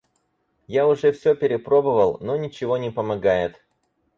[0.67, 3.61] Я уже всё перепробовал, но ничего не помогает.